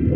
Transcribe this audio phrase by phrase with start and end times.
[0.00, 0.08] 欢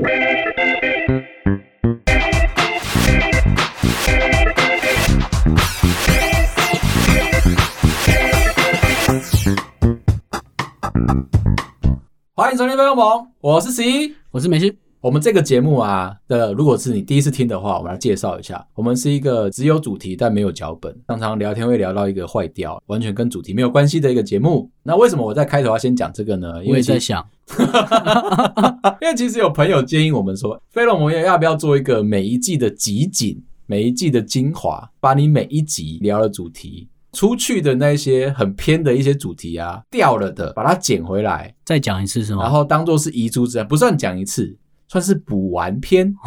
[12.51, 13.07] 迎收听《飞龙盟》，
[13.43, 14.75] 我是十一，我是梅西。
[15.05, 18.67] 我们这个节目啊的，如果是你第一次听的话，我们来介绍一下。
[18.75, 24.71] 我们是一个只有主题但没有脚本，常常聊天会聊到一个坏掉，完全跟主题没有关系的一个节目。
[24.83, 26.55] 那为什么我在开头要先讲这个呢？
[26.65, 27.23] 因为我也在想，
[29.03, 36.89] 因为其实有朋友建议我们说，飞龙盟要不要做一个每一季的集锦，每一季的精华，把你每一集聊的主题。
[37.13, 42.43] 出去的那些很偏的一些主题啊，掉了的，把它捡回来，再讲一次是吗？
[42.43, 44.57] 然后当做是遗珠之恩，不算讲一次，
[44.95, 46.15] 算是补完篇，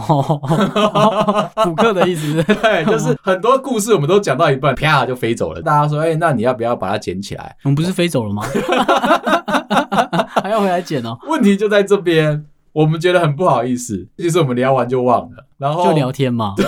[1.63, 2.43] 补课的意思。
[2.61, 5.61] 对，就是很多故事我们都讲到一半，啪就飞走了。
[5.61, 7.55] 大家说，哎、欸，那你要不要把它捡起来？
[7.63, 8.43] 我们不是飞走了吗？
[10.43, 11.17] 还要回来捡哦。
[11.29, 12.45] 问题就在这边。
[12.77, 16.53] 我们觉得很不好意思，其实我们聊完就忘了，然后就聊天嘛。
[16.57, 16.63] 对，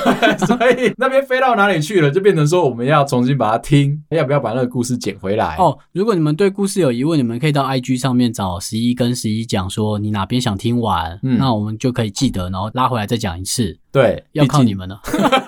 [0.47, 5.55] 所以那边飞到哪里去了，就变成说我们要重新把它听，要不要把那个故事捡回来？
[5.57, 13.77] 哦，如果你们对故事有疑问，你们可以到 IG 上面找十一跟十一讲说你哪边想听完，嗯，那我们就可以记得，然后拉回来再讲一次。
[13.91, 14.99] 对，要靠你们了。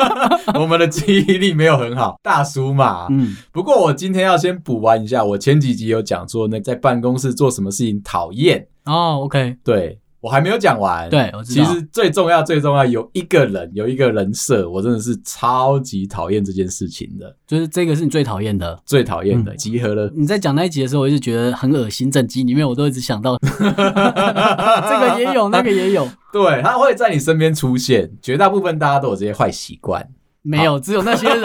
[0.53, 3.07] 我们的记忆力没有很好， 大叔嘛。
[3.09, 8.67] 嗯，不过我今天要先补完一下，我前几集有讲说那在办公室做什么事情讨厌。
[8.85, 9.97] 哦，OK，对。
[10.21, 11.65] 我还没有讲完，对，我知道。
[11.65, 17.35] 其实最重要、最重要有一个人，有一个人设，我真的是超级讨厌这件事情的。
[17.47, 20.11] 就是这个是你最讨厌的，最讨厌的，集合了。
[20.15, 22.11] 你在讲那一集的时候，我就觉得很恶心。
[22.11, 26.07] 整集里面我都一直想到， 这个也有，那个也有。
[26.31, 30.07] 对，他会在你身边出现，绝大部分大家都有这些坏习惯。
[30.43, 31.43] 没有，只有那些人，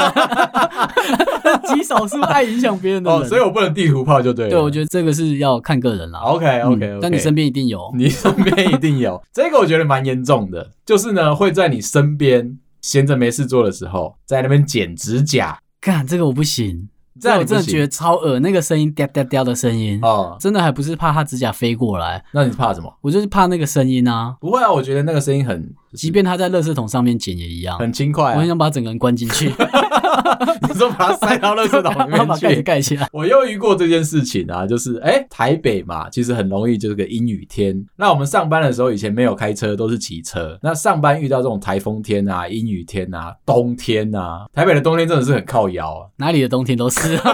[1.69, 3.21] 极少数爱影响别人的人。
[3.21, 4.51] 哦，所以我不能地图炮就对了。
[4.51, 6.21] 对，我觉得这个是要看个人啦。
[6.21, 9.23] OK OK OK，但你身边一定有，你身边一定有。
[9.33, 15.59] 这个我觉得蛮严重的，就是呢，会在你身边闲着没事做的时候，在那边剪指甲。
[15.81, 16.89] 干，这个我不行。
[17.21, 22.93] 这样我真的觉得超恶，那个声音嗲嗲嗲的声音哦，真的还不是怕他指甲飞过来，那你怕什么？
[23.01, 24.37] 我就是怕那个声音啊。
[24.41, 28.35] 不会啊，我觉得那个声音很，即便他在垃圾桶上面捡也一样，很轻快啊。
[28.35, 29.53] 我很想把整个人关进去。
[30.69, 33.09] 你说把它塞到垃圾桶里面去，把盖起来。
[33.13, 37.85] 我又遇过这件事情啊，就是哎、欸，台北嘛，其实很容易就是个阴雨天。
[37.97, 40.59] 那我们上班的时候，以前没有开车，都是骑车。
[40.63, 46.07] 那上班遇到这种台风天啊、阴雨天啊、冬天啊，台北的冬天真的是很靠腰啊。
[46.17, 47.17] 哪里的冬天都是。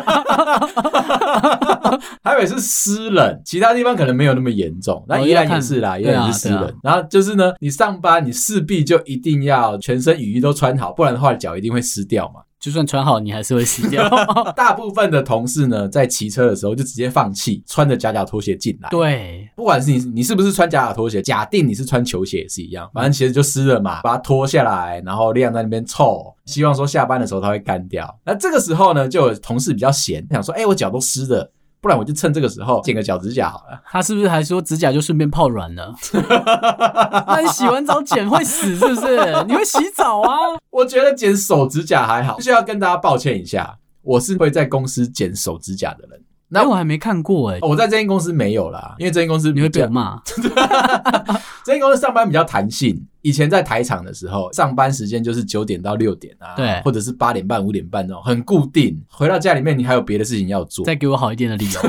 [2.23, 5.05] 台北是湿冷，其他地方可能没有那么严重。
[5.09, 6.73] 那依然也是啦，依然也是湿冷。
[6.83, 12.41] 然后就是呢，你上班你势必就一定要全身雨衣都穿好，不然的话脚一定会湿掉嘛。
[12.63, 14.09] 就算穿好，你还是会湿掉。
[14.55, 18.89] 大部分的同事呢，在骑车的时候就直接放弃，穿着假脚拖鞋进来。
[18.89, 28.17] 对，不管是你你是不是穿假脚拖鞋，假定你是穿球鞋也是一样，反正鞋子就湿了嘛，把它脱下来，然后晾在那边臭，希望说下班的时候它会干掉。
[28.25, 31.53] 那这个时候呢，就有同事比较闲，想说，哎、欸，我脚都湿了。
[31.83, 33.83] 不然我就趁这个时候剪个脚指甲好了。
[33.91, 35.93] 他是不是还说指甲就顺便泡软了？
[37.27, 39.45] 那你洗完澡剪会死是不是？
[39.49, 40.31] 你会洗澡啊？
[40.71, 42.37] 我觉得剪手指甲还好。
[42.37, 46.23] 必须要跟大家抱歉一下，我是会在公司剪手指甲的人。
[46.55, 50.21] 那、欸、我还没看过哎、欸，我在这间公司没有啦，因为这间公司你会被我骂。
[51.65, 59.01] 这间公司上班比较弹性，以前在台厂的时候，上班时间就是九点到六点啊，对，或者是八点半五点半那种，很固定。
[59.09, 61.81] 回到家里面，你还有别的事情要做，再给我好一点的理由，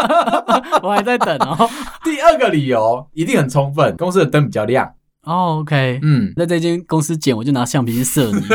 [0.82, 1.68] 我还在等哦。
[2.04, 4.92] 第二个理由一定很充分，公司的灯比较亮。
[5.24, 8.40] 哦，OK，嗯，那这间公司剪，我就拿橡皮筋射你。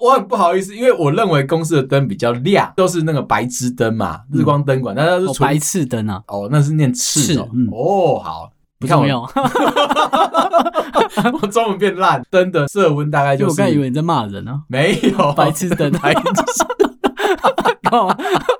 [0.00, 6.22] 我很不好意思，因为我认为公司的灯比较亮，都是那个白炽灯嘛，日光灯管，那都是、哦、白炽灯啊。
[6.28, 7.68] 哦，那是念炽哦、嗯。
[7.72, 9.22] 哦，好，不重要。
[11.40, 13.50] 我中文变烂，灯的色温大概就是。
[13.50, 14.60] 我刚以为你在骂人呢、啊。
[14.68, 15.90] 没有，白痴灯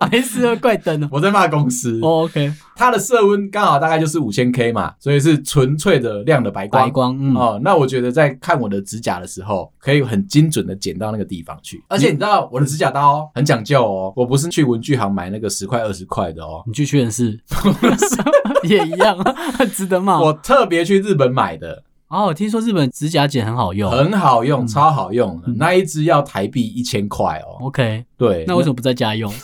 [0.01, 1.09] 还 没事，怪灯哦。
[1.11, 1.99] 我在骂公司。
[2.01, 6.85] Oh, OK，它的色温刚好大概就是五千 K 嘛，所以是纯粹的亮的白光。
[6.85, 7.35] 白光，嗯。
[7.35, 11.83] 哦，那我觉得在看我的指甲的时候，可以很精准的剪到那个地方去。
[11.89, 16.63] 而且你知道我的指甲刀很讲究哦，我不是去文具行买那个十块二十块的哦。
[16.67, 17.39] 你去屈臣氏
[18.65, 19.19] 也一样，
[19.59, 20.21] 很 值得骂。
[20.21, 21.83] 我特别去日本买的。
[22.09, 25.57] 哦，我听说日本指甲剪很好用，很好用，嗯、超好用的、嗯。
[25.59, 27.59] 那一支要台币一千块哦。
[27.67, 29.33] OK，对，那为什么不在家用？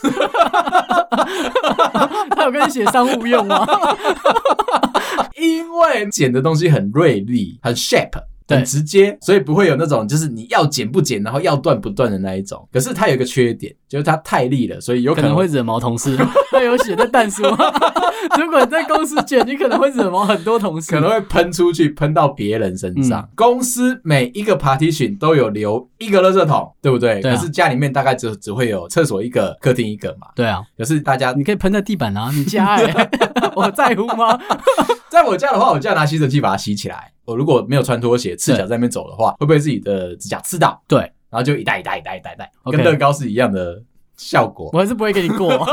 [2.30, 3.66] 他有跟你写商务用吗？
[5.36, 8.10] 因为剪的东西很锐利，很 sharp，
[8.48, 12.66] 很直接，所以不会有那种就是你要剪不剪，然后要断不断的那一种。
[12.72, 16.16] 可是它有一个缺点，就是它太利了，所以有可能，会惹毛同事。
[16.52, 17.42] 那有写在但书，
[18.38, 23.20] 如果你在公司剪，你可能会惹毛很多同事，可能会喷出去，喷到别人身上。
[23.22, 27.22] 嗯、公司每一个 partition 都有留一个垃圾桶，对不对？
[27.22, 30.28] 可是家里面大概只只会有厕所一个，客厅一个嘛。
[30.34, 33.10] 对啊，可是大家你可以喷在地板啊，你家哎、欸，
[33.56, 34.38] 我在乎吗？
[35.08, 37.12] 在我家的话，我就要拿吸尘器把它吸起来。
[37.24, 40.82] 我如果没有穿拖鞋，赤脚在那边走的话，会被自己的指甲刺到？
[40.88, 41.00] 对，
[41.30, 43.82] 然后就一袋一袋一袋一袋一袋，跟乐高是一样的
[44.16, 44.70] 效果。
[44.72, 45.52] 我还是不会给你过。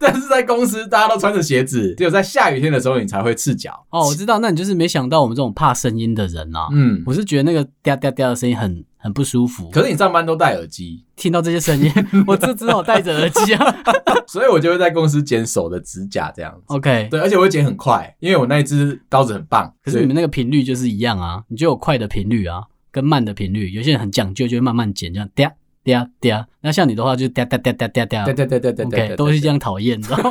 [0.00, 3.84] 但是在公司，大家都穿着鞋子，只有在下雨天的时候，你才会赤脚。
[3.90, 6.68] 哦，我知道，那你就是没想到我们这种怕声音的人啊。
[6.72, 9.70] 嗯，我是觉得那个嗲嗲嗲的声音很很不舒服。
[9.70, 11.92] 可是你上班都戴耳机，听到这些声音，
[12.26, 13.76] 我就只好戴着耳机啊。
[14.28, 16.62] 所以我就会在公司剪手的指甲这样子。
[16.74, 19.72] OK，对，而且我会剪很快，因为我那一只刀子很棒。
[19.82, 22.62] 可是你们那个频率就是一样啊，你就有快的频率啊，
[22.92, 23.70] 跟慢的频率。
[23.70, 25.50] 有些人很讲究，就会慢慢剪，这样嗲。
[25.82, 30.18] 嗲嗲，那像你的话就嗲嗲嗲嗲嗲嗲，对对对对对对，都是这样讨厌，你知道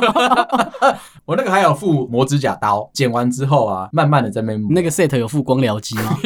[1.26, 4.64] 我那个还有附磨指甲刀，剪完之后啊，慢慢的在那边。
[4.70, 6.16] 那个 set 有附光疗机吗？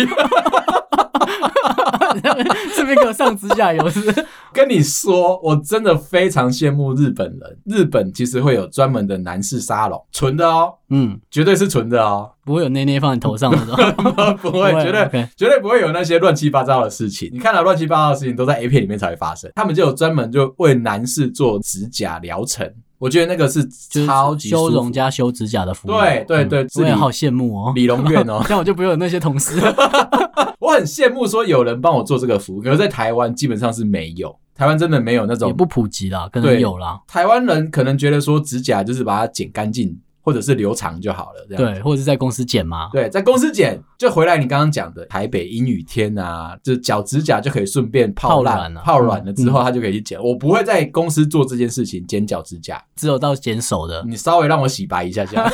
[2.75, 4.27] 顺便给我上指甲油是是？
[4.53, 7.59] 跟你说，我真的非常羡慕日本人。
[7.65, 17.29] 日本其实会有专门的男士沙龙，纯的哦，嗯，绝对是纯的哦，不会有内内放你头上那种， 不会，绝对绝对不会有那些乱七八糟的事情。
[17.33, 19.51] 你看到乱七八糟的事情都在 A 片里面才会发生。
[19.57, 22.73] 他们就有专门就为男士做指甲疗程，
[23.05, 23.63] 我觉得那个是
[24.07, 25.91] 超级修容加修指甲的服务。
[25.91, 29.61] 对对对，我也好羡慕哦， 理容院哦， 这样我就不用有那些同事。
[30.59, 36.99] 我很羡慕说有人帮我做这个服务，可是在台湾基本上是没有，台湾真的没有那种，也不普及啦，可能有啦。
[37.07, 41.63] 台湾人可能觉得说指甲就是把它剪干净，或者是留长就好了，这样。
[41.63, 42.89] 对，或者是在公司剪吗。
[42.93, 44.39] 对，在公司剪就回来。
[44.39, 50.19] 你刚刚讲的台北阴雨天啊，就脚指甲就可以顺便泡烂了，泡软了之后，他就可以去剪。
[50.21, 54.03] 我不会在公司做这件事情，剪脚指甲，只有到剪手的。
[54.09, 55.53] 你稍微让我洗白一下，这样。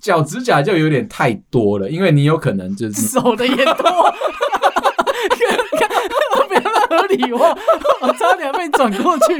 [0.00, 3.74] 脚指甲就有点太多了，因为你有可能就是手的也多，
[7.08, 7.38] 理我，
[8.02, 9.36] 我差点被你转过去。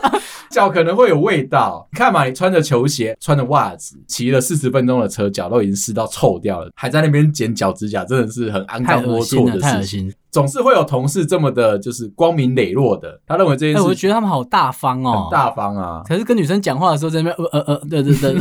[0.50, 10.12] 脚可能会有味道，你看嘛，你穿着球鞋，穿着袜子，骑了四十分钟的车，脚都已经湿到臭掉了，还在那边剪脚指甲，真的是很肮脏龌龊的事情。
[10.30, 16.02] 总是会有同事这么的，就是光明磊落的，他认为这件事，我觉得他们好大方哦，很大方啊。
[16.06, 18.38] 可是跟女生讲话的时候，在那边呃呃呃，对对对，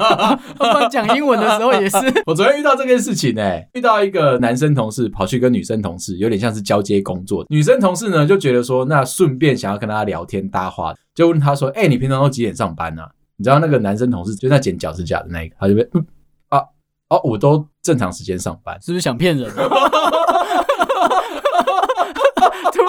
[0.90, 1.96] 讲英文的时候也是。
[2.26, 3.42] 我昨天遇到这件事情呢，
[3.74, 13.02] 遇到一个男生同事跑去跟女生同事有点像是交接工作，女生同事呢就觉得说，那顺便想要跟他聊天搭话，就问他说，哎，你平常都几点上班呢？
[13.36, 16.04] 你知道那个男生同事就在剪脚趾甲的那个，他就被嗯
[16.48, 16.60] 啊
[17.08, 19.50] 哦，我都正常时间上班，是不是想骗人？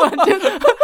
[0.10, 0.40] 突然间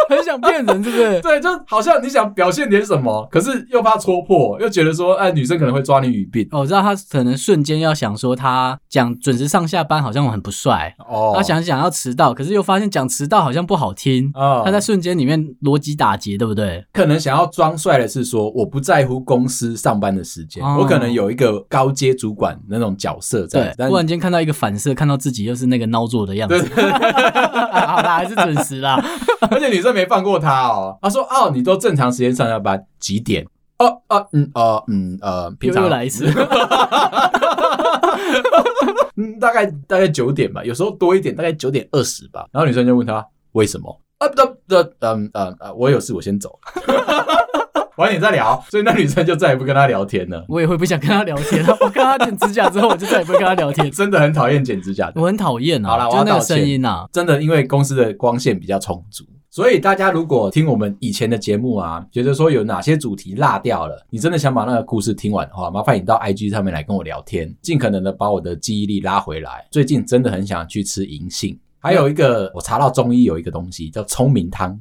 [0.08, 1.20] 很想骗人，是不是？
[1.22, 6.46] 对，就好像你想表现点什么，可是又怕戳破，又觉得说，哎，女生可能会抓你语病。
[6.50, 10.94] 哦，我知道他可能瞬间要想说，他讲准时上下班好像我很不帅。
[11.08, 14.30] 哦，他想想要迟到，可是又发现讲迟到好像不好听。
[14.34, 16.84] 哦，他在瞬间里面逻辑打结，对不对？
[16.92, 23.74] 可能想要装帅的是说，我不在乎公司上班的时间，哦，我可能有一个高阶主管那种角色在。
[23.76, 26.58] 对，突然间看到一个反射，看到自己又是那个孬作的样子。
[26.74, 26.90] 对
[27.88, 29.02] 好啦，还是准时啦。
[29.50, 33.46] 而且女生没放过他哦，他说：“哦，你都正常时间上下班，几点？
[33.78, 36.26] 哦哦嗯哦嗯呃，平常又来一次，
[39.16, 42.46] 嗯，大概大概九点吧，有时候多一点，大概九点二十吧。
[42.52, 44.00] 然后女生就问他为什么？
[44.18, 46.58] 啊不不不，嗯嗯呃，我有事，我先走。”
[47.98, 50.44] 晚点再聊，所以那女生就再也不跟他聊天了。
[50.48, 51.76] 我也会不想跟他聊天了。
[51.82, 53.90] 我跟他剪指甲之后，我就再也不会跟他聊天。
[53.90, 55.88] 真的很讨厌剪指甲，我很讨厌啊。
[55.88, 56.58] 好了，我要道歉。
[56.58, 69.66] 声音啊，真的，因为公司的光线比较充足，所以大家如果听我们以前的节目啊，觉得说有哪些主题落掉了，你真的想把那个故事听完的话，麻烦你到 IG 上面来跟我聊天，尽可能的把我的记忆力拉回来。
[69.72, 74.78] 最近真的很想去吃银杏，还有一个我查到中医有一个东西叫聪明汤。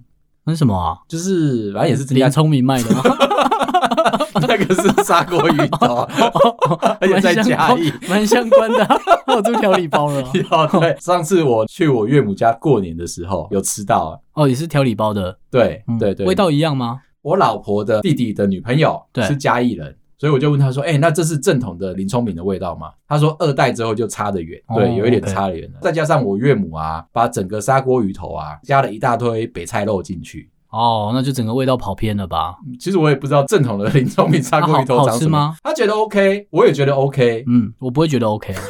[0.47, 0.97] 那是什么啊？
[1.09, 3.01] 就是反正也是林聪明卖的吗？
[4.47, 6.07] 那个是砂锅鱼头，
[7.01, 8.87] 而且在嘉义，蛮相关的。
[9.27, 10.23] 我做调理包了。
[10.79, 14.21] 对，上次我去我岳母家过年的时候，有吃到。
[14.33, 15.37] 哦，也是调理包的。
[15.51, 17.01] 对对对，味道一样吗？
[17.23, 19.93] 我老婆的弟弟的女朋友是嘉义人。
[20.19, 25.79] 所以我就问他说：“哎、欸，那这是正统的林聪明的味道吗？”他说：“二代之后就差得远，哦、对，有一点差得远了。
[25.81, 32.55] 再加上我岳母啊，把整个砂锅鱼头啊加了一大堆北菜肉进去，哦，那就整个味道跑偏了吧？
[32.79, 35.55] 其实我也不知道正统的林聪明砂锅鱼头长什么。
[35.63, 37.43] 他觉得 OK，我也觉得 OK。
[37.47, 38.55] 嗯，我不会觉得 OK。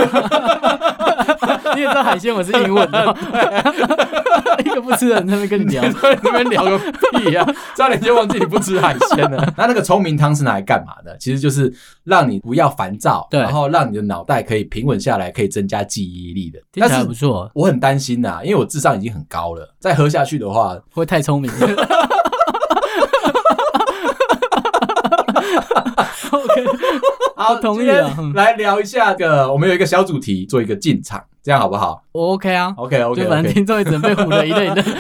[1.76, 3.18] 你也知道海鲜我是英文的，
[4.66, 6.78] 一个不吃的人在那边跟你聊， 在那边聊个
[7.12, 7.46] 屁呀！
[7.76, 9.54] 差点就忘记你不吃海鲜了。
[9.58, 11.16] 那那个聪明汤是拿来干嘛的？
[11.20, 11.72] 其实就是
[12.04, 16.60] 让你不要烦躁，对，然后让你的脑袋可以平稳下来，可以增加记忆力的。
[16.72, 17.50] 听起来不错。
[17.54, 21.52] 我很担心呐，因为我智商已经很高了，再喝下去的话会太聪明。
[26.30, 26.66] OK，
[27.38, 28.12] 好，同意了。
[28.34, 32.02] 来聊一下个，我们有一个小主题，做一个进场，这样好不好？
[32.12, 34.84] 我 OK 啊，OK OK，就反正听众也准备唬的一类的。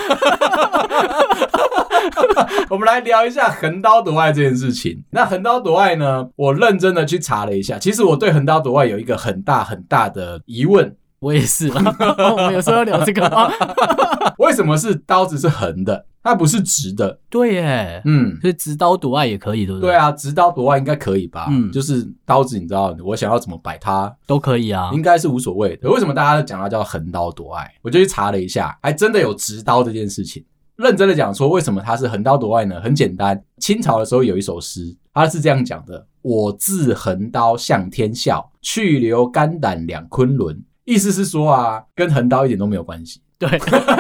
[2.70, 5.03] 我们来聊一下横刀夺爱这件事情。
[5.10, 6.29] 那横刀夺爱呢？
[6.36, 10.96] 我认真的去查了一下，其实我对横刀夺爱有一个很大很大的疑问。
[11.20, 13.50] 我也是， 我们有时候要聊这个吗？
[14.38, 16.06] 为什么是刀子是横的？
[16.24, 19.92] 它不是直的，对耶，嗯，所以直刀夺爱也可以，对不对？
[19.92, 21.48] 对啊，直刀夺爱应该可以吧？
[21.50, 25.90] 嗯，就是刀子，你知道，我想要怎么摆它都可以啊，应该是无所谓的。
[25.90, 27.72] 为什么大家都讲它叫横刀夺爱？
[27.82, 30.44] 我就去查了一下，还真的有直刀这件事情。
[30.76, 32.82] 认真的讲说，为什么它是横刀夺爱呢？
[32.82, 43.22] 很简单，清朝的时候有一首诗，它是这样讲的：“我自横刀向天笑，去留肝胆两昆仑。”意思是说啊，跟横刀一点都没有关系。
[43.38, 43.48] 对，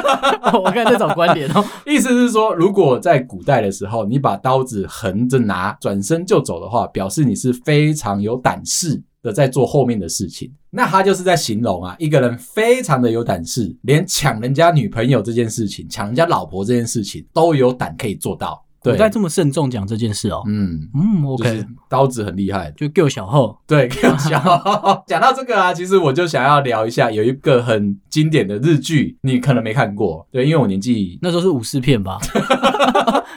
[0.63, 10.51] 我看这种观点哦， 意思是说，如果在古代的时候，你把刀子横着拿，转身就走的话，表示你是非常有胆识的，在做后面的事情。
[10.71, 18.63] 那他就是在形容啊，一个人非常的有胆识，连抢人家女朋友这件事情，抢人家老婆这件事情，都有胆可以做到。
[18.83, 20.43] 对，古代这么慎重讲这件事哦。
[20.47, 23.57] 嗯嗯，OK，刀子很厉害，就够小后。
[23.67, 25.03] 对， 够小厚。
[25.07, 30.25] 讲到这个啊，其实我就想要聊一下，有一个很经典的日剧，你可能没看过。
[30.31, 32.17] 对，因为我年纪那时候是武士片吧。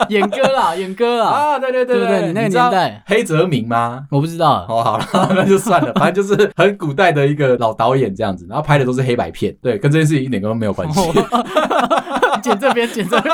[0.09, 1.53] 演歌啦，演歌啊。
[1.53, 4.05] 啊，对对对对对，你那个年代黑泽明吗？
[4.11, 4.65] 我不知道。
[4.67, 9.55] 哦，好了，那就算了，反正就是很古代的一个老导演这样子，然后拍的都是黑白片。
[9.61, 11.01] 对，跟这件事情一点都没有关系。
[12.41, 13.33] 剪这边，剪这边，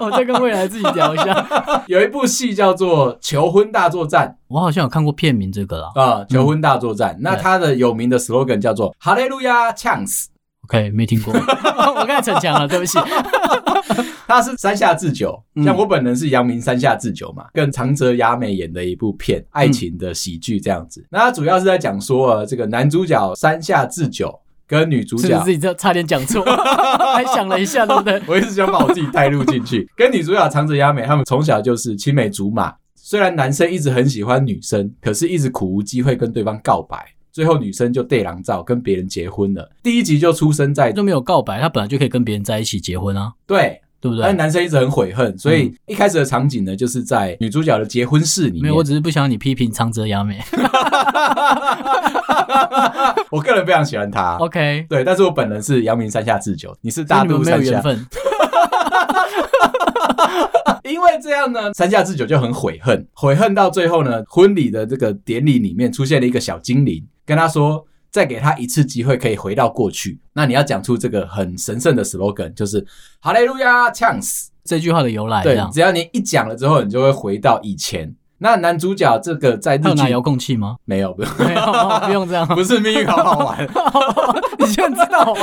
[0.00, 1.13] 我再跟未来自己聊。
[1.88, 5.92] 有一部戏叫做《求婚大作战》，我好像有看过片名这个啦。
[5.94, 10.26] 啊，《求婚大作战》，那它的有名的 slogan 叫做“哈利路亚，Chance”。
[10.64, 12.98] OK，没听过， 我刚才逞强了，对不起。
[14.26, 21.06] 他是山下智久，像我本人是阳明山下智久嘛，跟长泽雅美演的一部片，爱情的喜剧这样子。
[21.10, 24.40] 那他主要是在讲说，这个男主角山下智久。
[24.80, 26.42] 跟女主角自己这差点讲错，
[27.14, 28.20] 还想了一下，对不对？
[28.26, 29.88] 我一直想把我自己带入进去。
[29.96, 36.96] 跟女主角长泽雅美他们从小就是青梅竹马，虽然男生一直很喜欢女生，可是一直苦无机会跟对方告白，
[37.32, 39.70] 最后女生就对狼照跟别人结婚了。
[39.82, 43.80] 第一集就出生在就没有告白，他本来就可以跟别人在一起结婚啊，对。
[44.04, 44.22] 对不对？
[44.22, 48.64] 但男生一直很悔恨，所以一开始的场景呢，就是在女主角的结婚式里面。
[48.64, 50.38] 没有，我只是不想你批评长泽雅美。
[53.30, 54.36] 我个人非常喜欢她。
[54.36, 57.58] OK，对，但是我本人是阳明山下智久，你是大都山下。
[57.58, 58.06] 没有缘分。
[60.84, 67.86] 因为这样呢，山下智久就很悔恨，悔恨到最后呢，婚礼的这个典礼里面出现了一个小精灵，跟他说。
[68.14, 70.20] 再给他一次机会，可以回到过去。
[70.34, 72.86] 那你要讲出这个很神圣的 slogan，就是
[73.20, 75.42] “哈利路亚，Chance” 这句话的由来。
[75.42, 78.14] 对，只要你一讲了之后，你就会回到以前。
[78.38, 80.76] 那男主角这个在日剧拿遥控器吗？
[80.84, 82.46] 没有， 不用，没有，不用这样。
[82.46, 83.68] 不是命运好好玩，
[84.60, 85.34] 你居然知道？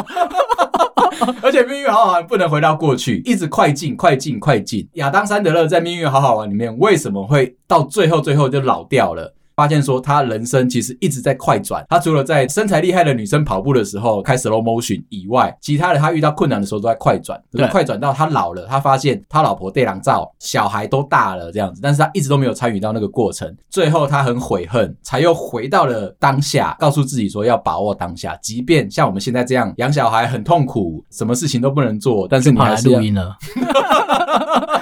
[1.41, 4.87] 而且命运好好玩不能回到过去，一直快进，快进，快进。
[4.93, 9.35] 亚当·山德勒在《命运好好玩》里面为什么会到最后最后就老掉了？
[9.61, 33.37] 发现说他人生其实一直在快转，他除了在身材厉害的女生跑步的时候开 slow motion 以外，其他的他遇到困难的时候都在快转，对，快转到他老了，他发现他老婆对狼照，小孩都大了这样子，但是他一直都没有参与到那个过程，最后他很悔恨，才又回到了当下，告诉自己说要把握当下，即便像我们现在这样养小孩很痛苦，什么事情都不能做，但是你还是录音了。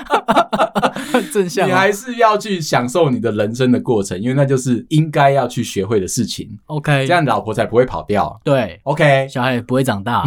[1.32, 6.50] 正向，你还是要去享受你的人生的过程，因为那就是应该要去学会的事情。
[6.68, 8.40] OK，这样老婆才不会跑掉。
[8.44, 10.24] 对，OK，小孩也不会长大。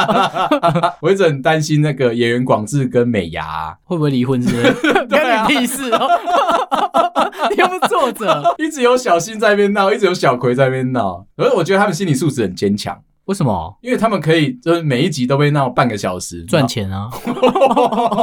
[1.00, 4.72] 我一直很担心那个演员广志跟美牙会不会离婚，是不是？
[5.08, 6.08] 关你屁事哦！
[7.50, 13.00] 你又不是作者，一直有小新在那边闹，一直有小葵在那边闹，可是我觉得他们心理素质很坚强。
[13.26, 13.78] 为什么？
[13.80, 17.08] 因为他们可以就是每一集都被闹半个小时赚钱啊，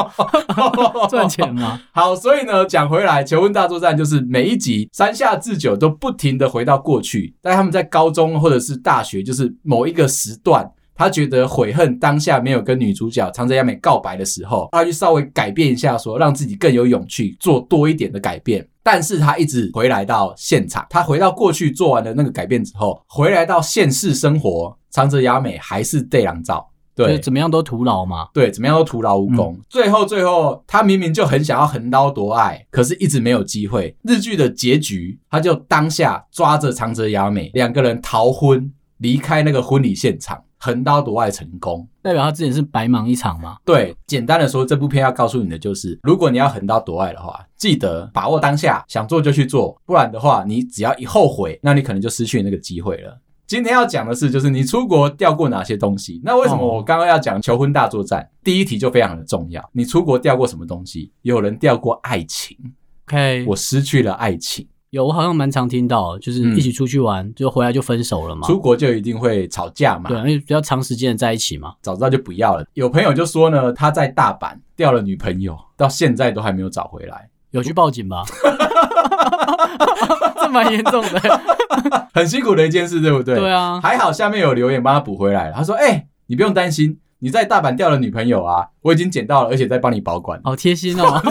[1.10, 1.80] 赚钱吗？
[1.92, 10.70] 好，所以呢，讲回来，求婚大作战就是每一集三下智久都不停的回到过去，但他们在高中或者是大学，就是某一个时段。
[10.98, 18.68] 他觉得悔恨当下没有跟女主角长泽雅美告白的时候，他去稍微改变一下说，说让自己更有勇气做多一点的改变。
[18.82, 26.68] 但是他一直回来到现场，他回到过去做完了那个改变之后，回来到现实生活，长泽雅美还是对狼照。
[26.96, 28.30] 对，怎么样都徒劳嘛。
[28.34, 29.54] 对，怎么样都徒劳无功。
[29.56, 33.96] 嗯、最后，最后，他明明就很想要横刀夺爱，可是一直没有机会。
[34.02, 41.88] 日剧的结局，他就当下抓着长泽雅美，两个人逃婚，离开那个婚礼现场，横刀夺爱成功。
[42.02, 43.56] 代表他之前是白忙一场吗？
[43.64, 53.18] 对，简单的说，这部片要告诉你的就是，如果你要横刀夺爱的话，记得把握当下，想做就去做，不然的话，你只要一后悔，那你可能就失去那个机会了。
[53.48, 56.20] 今天要讲的是，就是你出国掉过哪些东西？
[56.22, 58.30] 那为什么我刚刚要讲求婚大作战？
[58.44, 59.64] 第一题就非常的重要。
[59.72, 61.14] 你出国掉过什么东西？
[61.22, 62.58] 有人掉过爱情
[63.08, 64.68] ？OK，我失去了爱情。
[64.92, 68.48] 有，我好像蛮常听到，就是一起出去玩，嗯、就回来就分手了嘛。
[68.48, 70.10] 出国就一定会吵架嘛？
[70.10, 71.74] 对，因为比较长时间的在一起嘛。
[71.82, 72.66] 早知道就不要了。
[72.74, 77.30] 有朋友就说呢，他在大阪掉了女朋友，到现在都还没有找回来。
[77.52, 78.24] 有去报警吧？
[80.40, 81.20] 这蛮严重的，
[82.14, 83.36] 很辛苦的一件事，对不对？
[83.36, 85.54] 对啊，还好下面有留言帮他补回来了。
[85.56, 91.22] 他说：“哎、欸，你不用担心，你在大阪掉了女朋友啊，我已经捡到了，而且在帮你保管。”好贴心哦，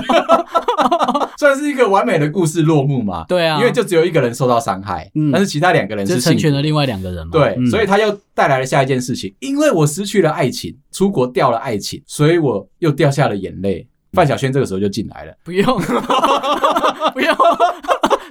[1.38, 3.25] 算是一个完美的故事落幕嘛？
[3.28, 7.31] 对啊，因为就只有一个人受到伤害，嗯，但是其他两个人是成全了另外两个人嘛？
[7.33, 13.87] 对，嗯、所以他又带来了下一件事情，因为我失去了爱情，出国掉了爱情，所以我又掉下了眼泪。
[14.12, 15.66] 范晓萱这个时候就进来了，不用，
[17.12, 17.37] 不用，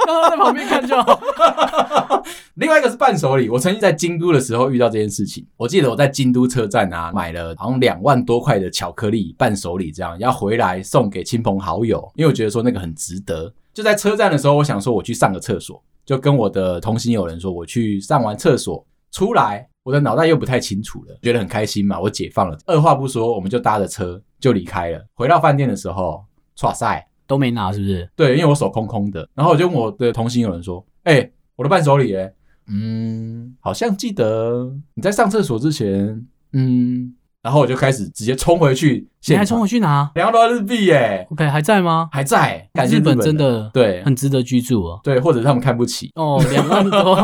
[0.07, 2.14] 让他在旁边看就好。
[2.55, 5.45] 另外一个是伴手礼，我曾经在京都的时候遇到这件事情。
[5.57, 13.53] 我记得我在京都车站啊买了好像两万多块的巧克力伴手礼，这样要回来送给亲朋好友，因为我觉得说那个很值得。
[13.73, 24.21] 就在车站的时候，我想说我去上个厕所，就跟我的同行友人说我去上完厕所出来，我的脑袋又不太清楚了，觉得很开心嘛，我解放了，二话不说我们就搭着车。
[24.37, 25.03] 就离开了。
[25.15, 26.23] 回到饭店的时候，
[26.55, 28.07] 剉赛都没拿，是不是？
[28.15, 29.27] 对，因为我手空空的。
[29.33, 32.31] 然后我就问我的同行有人说：“哎、我的伴手礼，哎，
[32.67, 42.09] 嗯，好像记得你在上厕所之前，嗯。”然后我就开始直接冲回去，你还冲回去拿两万多日币，耶？OK，还在吗？
[42.11, 42.67] 还在。
[42.73, 44.99] 感谢日本，真的对，很值得居住哦。
[45.03, 47.15] 对，或者他们看不起哦，两万多。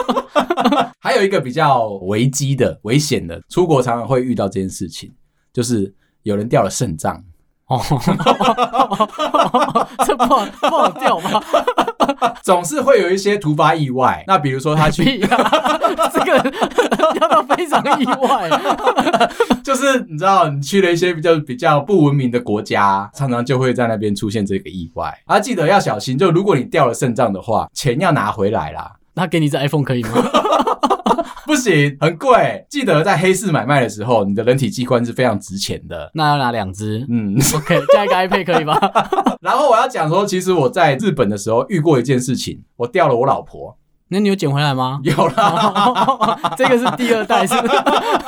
[1.00, 5.12] 还有一个比较危机的、危险的，出国常常会遇到这件事情，
[5.52, 5.94] 就是。
[6.22, 7.22] 有人掉了肾脏
[7.68, 7.82] 哦，
[10.06, 11.42] 这不好不好掉吗？
[12.42, 14.22] 总是会有一些突发意外。
[14.28, 15.78] 那比如说他去， 啊、
[16.12, 16.38] 这个
[17.12, 18.48] 掉到非常意外，
[19.64, 25.12] 就是你知道，你去了一些比较比较不文明的国家，常常就会在那边出现这个意外。
[25.26, 28.92] 啊，记得要小心，就如果你掉了肾脏的话，钱要拿回来啦。
[29.14, 30.10] 那给你这 iPhone 可以吗？
[31.46, 32.66] 不行，很贵。
[32.68, 36.10] 记得在黑市买卖的时候，你的人体器官是非常值钱的。
[36.14, 38.78] 那要拿两只，嗯，OK，加一个 iPad 可以吗？
[39.40, 43.78] 然后我要讲说，其实我在日本的时候遇过一件事情，我掉了我老婆。
[44.08, 45.00] 那你有捡回来吗？
[45.02, 47.74] 有啦， 这个是第二代，是不是？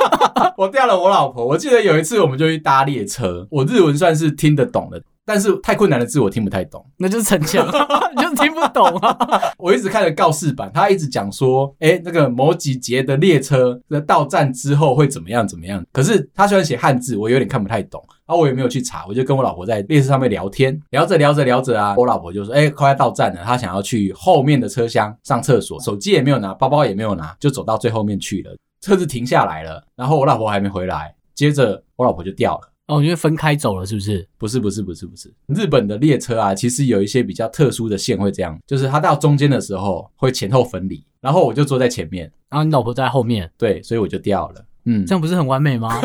[0.59, 1.47] 我掉了我老婆。
[1.47, 5.01] 我记得有一次，我们就去搭列车，我日文算是听得懂的。
[5.29, 7.67] 但是太困难的字我听不太懂，那就是逞强，
[8.17, 9.15] 你就听不懂啊！
[9.61, 15.85] 我一直看着告示板，他一直讲说，哎、欸，那个某几节的列车的到站之后会怎么样怎么样。
[15.93, 28.57] 可是他虽然写汉字，我有点看不太懂，然后我也没有去查，我就跟我老婆在列车上面聊天，聊着聊着聊着啊，我老婆就说，哎、欸，快要到站了，她想要去后面的车厢上厕所，手机也没有拿，包包也没有拿，就走到最后面去了。
[28.81, 32.73] 车子停下来了，然后我老婆还没回来，接着我老婆就掉了。
[32.89, 34.27] 哦，因为分开走了，是不是？
[34.39, 35.33] 不是，不是，不是，不是。
[35.47, 44.65] 日本的列车啊，其实有一些比较特殊的线会这样，就是它到中间的时候会前后分离，然后我就坐在前面，然后你老婆在后面，对，所以我就掉了。
[44.87, 45.95] 嗯，这样不是很完美吗？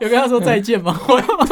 [0.00, 0.98] 有跟他说再见吗？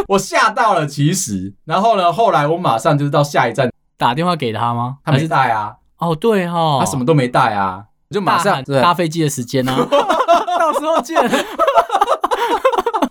[0.09, 1.55] 我吓到了，其实。
[1.65, 4.99] 然后呢，后来我马上就是到下一站打电话给他吗？
[5.05, 5.77] 他没带啊。
[5.99, 9.87] 哦，对哈，他什么都没带啊，就马上搭飞机的时间啊，
[10.59, 11.17] 到时候见。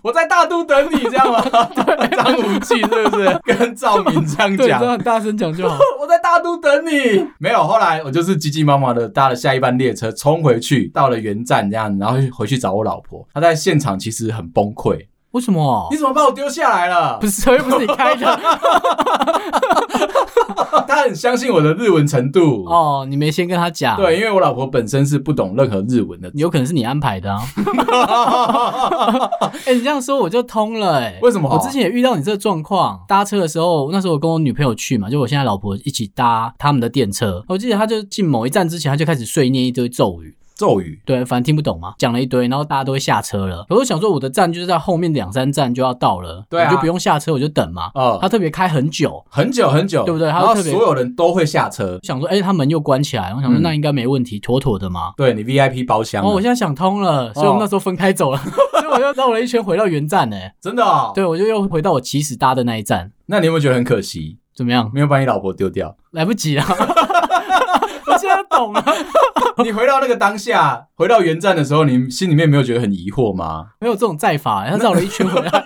[0.02, 1.42] 我在大都等你，这样吗？
[1.74, 4.56] 对，张无忌是不是跟赵敏这样讲？
[4.56, 5.78] 对，这样大声讲就好。
[6.00, 7.26] 我在大都等你。
[7.38, 13.26] 没有，后来我就是急急忙忙的搭了下一班列车，冲回去，到了原站这样，然后回去找我老婆。
[13.34, 15.06] 她在现场其实很崩溃。
[15.32, 15.86] 为什么？
[15.90, 17.16] 你怎么把我丢下来了？
[17.20, 18.40] 不是，又不是你开的。
[20.88, 23.96] 他很相信我的日文程度哦，你没先跟他讲。
[23.96, 27.40] 对，因为我老婆本身是不懂任何日文的，有可能是你安排的啊。
[29.66, 31.18] 哎、欸，你这样说我就通了哎、欸。
[31.22, 31.48] 为什么？
[31.48, 37.44] 我之前也遇到你这个状况，搭车的时候，那时候我跟我女朋友去嘛，就我现在老婆一起搭他们的电车。
[37.48, 40.36] 我记得他就进某一站之前，他就开始碎念一堆咒语。
[40.60, 43.64] 咒语，对，反正听不懂嘛，讲了一堆，然后大家都会下车了。
[43.70, 47.90] 我就想说，我的站就是在后面两三站就要到了，对、啊，我就不用下车，我就等嘛。
[47.94, 50.28] 哦、他特别开很久，很久很久，对不对？
[50.28, 55.14] 然后所有人都会下车，想说，哎，他门又关起来，我想说那应该没问题，妥妥的嘛。
[55.16, 56.22] 对，你 VIP 包厢。
[56.22, 58.42] 哦，我现在想通了，所以我们那时候分开走了，哦、
[58.82, 60.36] 所以我又绕了一圈回到原站呢。
[60.60, 61.12] 真的、哦？
[61.14, 63.12] 对，我就又回到我起始搭的那一站。
[63.26, 64.36] 那你有没有觉得很可惜？
[64.54, 64.90] 怎么样？
[64.92, 65.96] 没有把你老婆丢掉？
[66.10, 66.64] 来不及了。
[68.10, 68.84] 我现在懂了。
[69.62, 73.66] 你回到那个当下，回到原站的时候，你心里面没有觉得很疑惑吗？
[73.80, 75.50] 没有这种载法，他绕了一圈回来。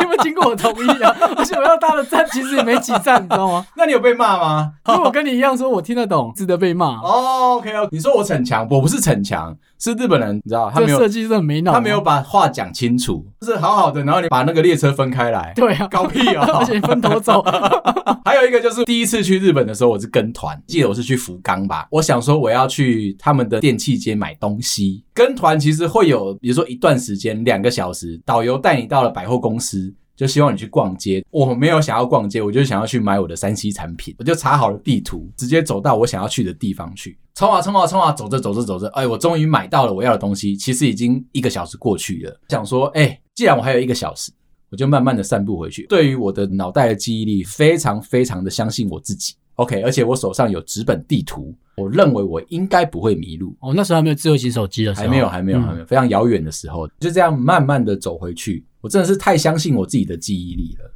[0.00, 3.66] 因为经过我同意啊，而且我要搭的站其实也没几站，你知道吗？
[3.76, 4.72] 那你有被骂吗？
[4.86, 7.00] 因为我跟你一样说，我听得懂，值得被骂。
[7.00, 17.42] 哦，OK 哦，你说我逞强，我不是逞强，是日本人，你知道他没有设计是很没脑，他没有把话讲清楚，就是好好的，然后你把那个列车分开来，对啊，搞屁啊， 而且分头走。
[18.24, 29.94] 还有一个就是第一次去日本的时候，我是跟团，记得我是去福冈吧，我想说我要去他们的电器街买东西，跟团其实会有，比如说一段时间，两个小时，导游带你到了百货公司。
[30.18, 34.12] 就希望你去逛街，我没有想要逛街，我就想要去买我的三 C 产品。
[34.18, 40.56] 我就查好了地图，直接走到我想要去的地方去，冲啊冲啊冲啊，走着走着走着，哎，我终于买到了我要的东西。
[40.56, 44.32] 其实已经一个小时过去了，想说，哎，既然我还有一个小时，
[44.70, 45.86] 我就慢慢的散步回去。
[45.86, 49.34] 对于我的脑袋的记忆力，非常非常的相信我自己。
[49.54, 53.56] OK，而且我手上有纸本地图，我认为我应该不会迷路。
[53.60, 58.64] 哦，那时候还没有智慧型手机的时候，还没有，还没有，还没有，非常遥远的时候，就这样慢慢的走回去。
[58.80, 60.90] 我真的是太相信我自己的记忆力了，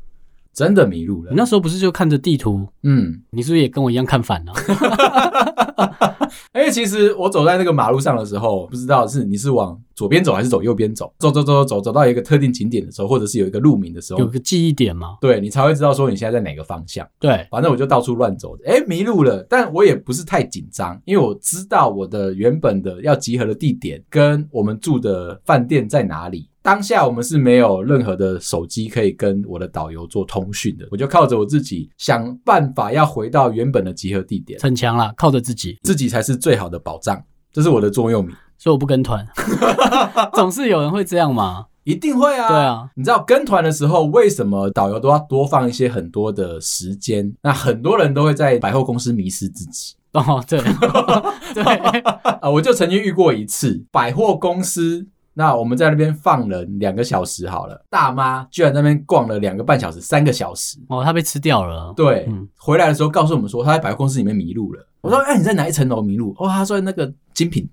[0.53, 1.31] 真的迷路了。
[1.31, 2.69] 你那时候不是就看着地图？
[2.83, 4.53] 嗯，你是不是也跟我一样看反了？
[6.55, 15.17] 因 为其实我走在那个马路上的时候，不知道是你是往左边走还是走右边走，走走走走走到一个特定景点的时候，或者是有一个路名的时候，有个记忆点吗？
[15.21, 17.07] 对，你才会知道说你现在在哪个方向。
[17.19, 26.49] 对，反正我就到处乱走，诶，迷路了，但我也不是太紧张，因为我知道我的原本的要集合的地点跟我们住的饭店在哪里。
[26.63, 34.59] 当下我们是没有任何的手机可以跟我的导游做通讯的，我就靠着我自己想办法要回到原本的集合地点。
[34.61, 37.21] 逞强啦，靠着自己，自己才是最好的保障，
[37.53, 38.33] 这是我的座右铭。
[38.59, 39.27] 所以我不跟团，
[40.35, 41.67] 总是有人会这样嘛？
[41.83, 42.49] 一定会啊！
[42.49, 47.35] 对啊，你知道跟团的时候，为什么导游都要多放一些很多的时间？
[47.43, 49.97] 那很多人都会在百货公司迷失自己。
[50.13, 50.61] 哦，对
[51.53, 51.63] 对
[52.41, 55.09] 啊，我就曾经遇过一次百货公司。
[55.35, 61.93] 那我们在那边放了两个小时好了，大妈居然在那边逛了两个半小时、三个小时哦，她被吃掉了。
[61.97, 64.87] 对，嗯、回来的时候告诉我们说，她在百货公司里面迷路了。
[65.01, 66.35] 我说，哎，你在哪一层楼迷路？
[66.39, 67.69] 哦，她说那个精品。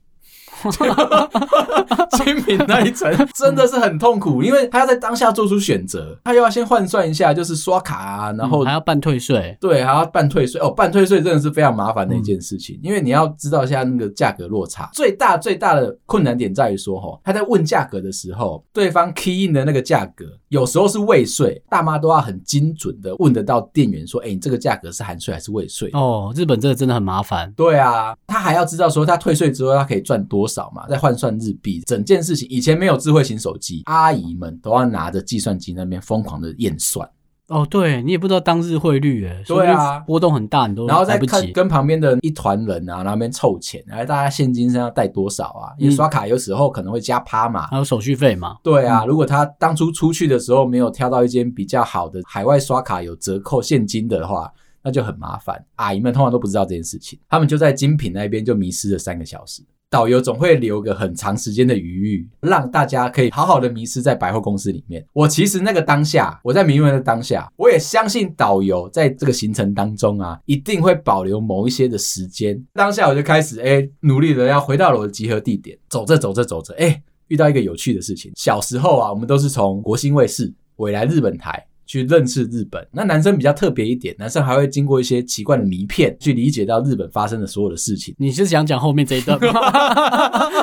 [2.23, 25.89] 精品那一层 真的是很痛苦，因为他要在当下做出选择，他又要先换算一下，就是刷卡啊，然后、嗯、还要办退税，对，还要办退税哦，办退税真的是非常麻烦的一件事情，嗯、因为你要知道一下那个价格落差，最大最大的困难点在于说，哈，他在问价格的时候，对方 key in 的那个价格有时候是未税，大妈都要很精准的问得到店员说，哎，你这个价格是含税还是未税？
[25.93, 30.48] 哦，日本这个真的很麻烦，对啊，他还要知道说他退税之后他可以赚多少。
[30.49, 37.09] 少嘛，再换算日币，整件事情以前没有智慧型手机，阿姨们都要拿着计算机那边疯狂的验算。
[37.47, 45.73] 哦，对，你也不知道当日汇率，哎，对啊，波动很大，你都然后再看跟旁边的一团人啊，那边凑钱，然后大家现金身上带多少啊？
[45.79, 48.57] 因为刷卡有时候可能会加趴嘛，还有手续费嘛。
[48.61, 55.65] 对啊，如果他当初出去的时候没有挑到一间比较好的海外刷卡有折扣现金的话，那就很麻烦。
[55.77, 59.63] 阿姨们通常都不知道这件事情，他们就在精品那边就迷失了三个小时。
[59.89, 65.03] 导游总会留个很长时间的余裕，让大家可以好好的迷失在百货公司里面。
[65.13, 72.63] 我其实那个当下，我在迷路的当下，我也相信导游在这个行程当中啊，一定会保留某一些的时间。
[72.73, 75.75] 当下我就开始哎，努力的要回到了我的集合地点。
[75.89, 78.31] 走着走着走着，哎，遇到一个有趣的事情。
[78.35, 81.65] 小时候啊，我们都是从国兴卫视、纬来日本台。
[81.89, 88.13] 去认识日本，那男生比较特别一点，男生还会经过一些奇怪的谜片，去理解到日本发生的所有的事情。
[88.19, 89.49] 你是想讲后面这一段吗？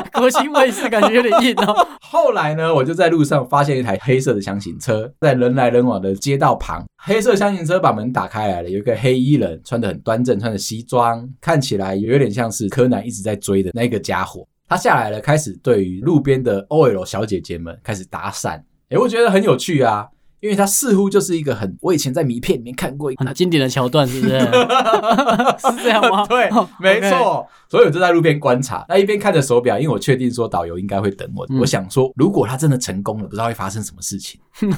[0.14, 1.74] 国兴卫视感觉有点硬哦。
[2.00, 14.46] 后来呢，我就在路上发现一台黑色的厢型车，在人来人往的街道旁，黑色厢型车把门打开来了，有一个黑衣人，穿的很端正，穿着西装，看起来有点像是柯南一直在追的那个家伙。
[14.68, 18.60] 他下来了，开始对于路边的 OL 小姐姐们开始搭讪，
[18.90, 20.06] 诶，我觉得很有趣啊。
[20.40, 24.38] 因为它似乎就是一个很，我以前在迷片里面看过一个很经典的桥段，是不是？
[24.38, 26.26] 是这样吗？
[26.26, 27.46] 对，没错。
[27.68, 31.44] 所以我就在路边观察，那一边看着手表，因为我确定说导游应该会等我。
[31.48, 34.40] 嗯、我想说，如果他真的成功了，不知道会发生什么事情。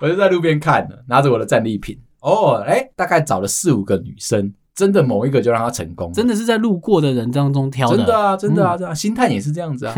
[0.00, 1.98] 我就在路边看了，拿着我的战利品。
[2.20, 4.52] 哦，哎，大概找了四五个女生。
[4.74, 9.94] 真的某一个就让他成功，真的是在路过的人当中挑的，真的啊，真的啊，这样星探也是这样子啊，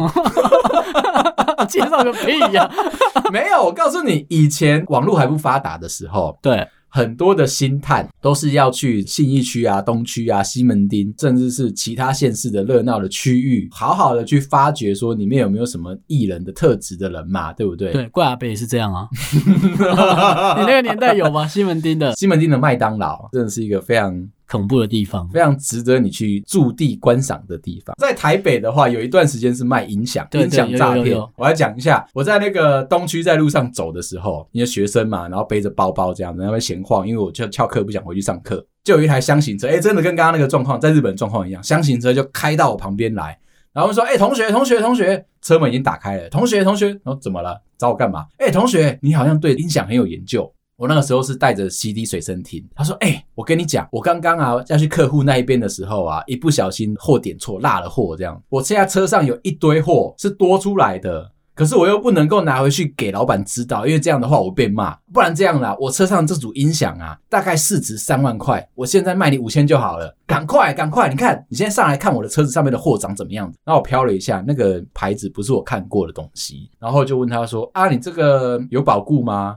[1.68, 2.70] 介绍个屁呀！
[3.32, 6.66] 没有，我告诉你，以前网络还不发达的时候，对。
[6.88, 17.92] 很多的星探都是要去信义区啊、东区啊、西门町，甚至是其他县市的热闹的区域，好好的去发掘说里面有没有什么艺人的特质的人嘛，对不对？
[17.92, 19.06] 对，怪阿北也是这样啊。
[20.56, 21.46] 你那个年代有吗？
[21.46, 24.26] 西门町的西门町的麦当劳真的是一个非常。
[24.48, 27.94] 恐怖的地方，非常值得你去驻地观赏的地方。
[27.98, 31.18] 在台北的话，有一段时间是卖音响，音响诈骗。
[31.36, 43.38] 我来讲一下，我在那个东区在路上走的时候，因为学生嘛，然后背着包包这样子，在那边闲晃，因为我就翘课不想回去上课，就有一台箱型车，哎、欸，真的跟刚刚那个状况，在日本状况一样，箱型车就开到我旁边来，
[43.72, 47.60] 然后说，哎、欸，同学，同学，同学，车门已经打开了，同学，同学，然后怎么了？
[47.78, 48.26] 找我干嘛？
[48.38, 50.50] 哎、欸，同学，你好像对音响很有研究。
[50.76, 58.38] 我那个时候是带着 CD 随身听，他说：“哎、我跟你讲，我刚刚啊要去客户那一边的时候啊，一不小心货点错，落了货，这样。
[58.50, 64.94] 我现在车上有一堆货是多出来的，可是我又不能够拿回去给老板知道，因为这样的话我被骂。
[65.14, 71.08] 不然这样啦，我车上这组音响啊，大概市值三万块，我现在卖你五千就好了，赶快赶快！
[71.08, 73.58] 你看，你现在上来看我的车子上面的货长怎么样子？
[73.64, 79.56] 然后我飘了一下，那个牌子不是我看过的东西，然后就问他说：啊，你这个有保固吗？”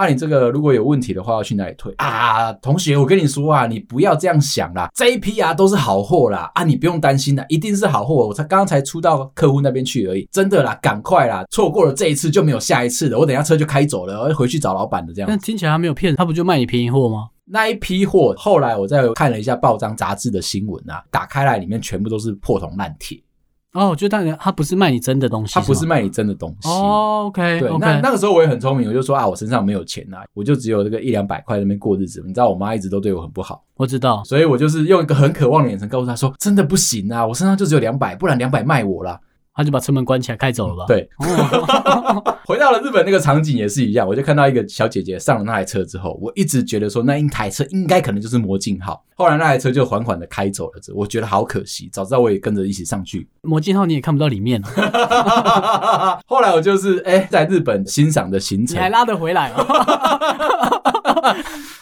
[0.00, 2.50] 那、啊、你这个如果有问题的话，要去哪里退啊？
[2.54, 15.28] 同学，我跟你说啊，你不要这样想啦，这一批啊都是好货啦，啊，你不用担心啦，一定是好货，我才刚刚才出到客户那边去而已，真的啦，赶快啦，错过了这一次就没有下一次了，我等一下车就开走了，我要回去找老板的这样。
[15.30, 17.28] 那听起来他没有骗，他不就卖你便宜货吗？
[17.44, 23.22] 那一批货后来我再看了一下报章杂志的新闻啊，打开来里面全部都是破铜烂铁。
[23.72, 26.68] 哦，就当然他不是卖你真的东西，他不是卖你真的东西。
[26.68, 27.78] 哦，OK，对，okay.
[27.78, 32.20] 那那个时候我也很聪明，我就说啊，我身上没有钱啊，我就只有这个一两百块在那边过日子。
[32.26, 39.20] 你知道我妈一直都对我很不好，我知道，所以我就是用一个很渴望的眼神告诉她说，真的不行啊，我身上就只有两百，不然两百卖我啦。
[39.54, 40.84] 他就把车门关起来开走了吧？
[40.86, 41.08] 对，
[42.46, 53.28] 回到了日本那个场景也是一样，我就看到一个小姐姐上了那台车之后，我一直觉得说那一台车应该可能就是魔镜号，后来那台车就缓缓的开走了，我觉得好可惜，早知道我也跟着一起上去。
[53.42, 56.20] 魔镜号你也看不到里面了。
[56.26, 59.66] 后来我就是哎、欸，在日本欣赏的行程，你还拉得回来吗？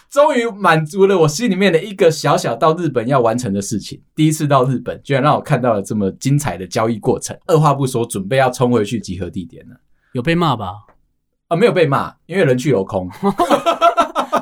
[0.09, 4.01] 终于满足了我心里面的一个小小到日本要完成的事情。
[4.15, 7.37] 第一次到日本，居然让我看到了这么精彩的交易过程。
[7.45, 9.75] 二话不说，准备要冲回去集合地点了。
[10.13, 10.73] 有被骂吧？
[11.47, 13.07] 啊，没有被骂，因为人去楼空。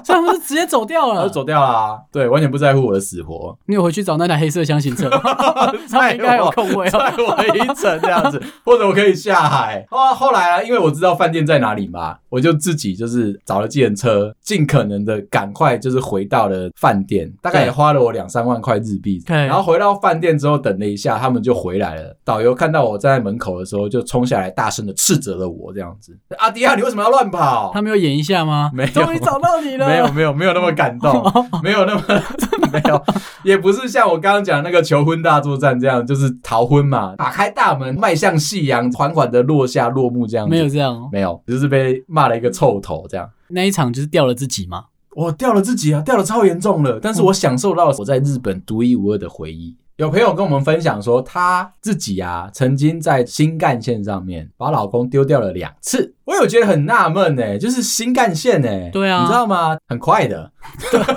[0.07, 1.99] 他们是直接走掉了，走掉了啊！
[2.11, 3.57] 对，完全不在乎我的死活。
[3.65, 5.09] 你有回去找那台黑色厢型车？
[5.91, 9.85] 他应该有空位，载我一程这样子，或者我可以下海。
[9.89, 19.21] 后后来啊，因为我知道饭店在哪里嘛，我就自己就是找了计程车，尽可能的赶快就是回到了饭店，大概也花了我两三万块日币。
[19.25, 22.15] 对，然后回到饭店之后，等了一下，他们就回来了。
[22.23, 28.71] 导游看到我站在门口的时候，就冲下来，大声的斥责了我这样子：“阿迪亚，你为什么要乱跑？”他没有演一下吗？
[28.73, 29.96] 没有，终于找到你了。
[29.97, 31.23] 没有 没有没有那么感动，
[31.63, 32.01] 没有那么
[32.71, 33.01] 没有，
[33.43, 40.49] 也不是像我刚刚讲那个求婚大作战这样，就是逃婚嘛，打开大门迈向夕阳，缓缓的落下落幕这样。
[40.49, 43.29] 没有这样，哦没有，就是被骂了一个臭头这样。
[43.49, 44.85] 那一场就是掉了自己吗？
[45.15, 49.75] 我掉了自己啊，掉了超严重了，但是我享受到了我在日本独一无二的回忆。
[49.97, 56.13] 有朋友跟我们分享说，她自己啊，曾经在新干线上面把老公丢掉了两次。
[56.23, 59.75] 我有觉得很纳闷呢，就是新干线呢，对啊，你知道吗？
[59.87, 60.51] 很快的。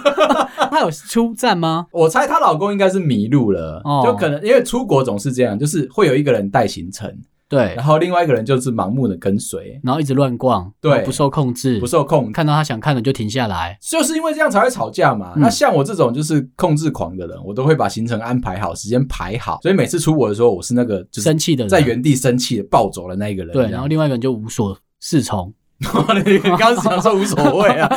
[0.70, 1.88] 她有出站吗？
[1.92, 7.14] 我猜她老公应该是迷路了，哦，就可能因为出国总是这样，就是会有一个人带行程。
[7.50, 15.32] 对，然后另外一个人就是盲目的跟随，然后一直乱逛，对，不受控制，不受控，看到他想看的就停下来，就是因为这样才会吵架嘛。
[15.34, 23.52] 嗯、那像我这种就是控制狂的人，我都会把行程安排好，时间排好，所以每次出国的时候，我是那个就是生气的人，在原地生气的暴走的那一个人。
[23.52, 25.52] 对，然后另外一个人就无所适从。
[26.26, 27.88] 你刚刚讲说无所谓啊，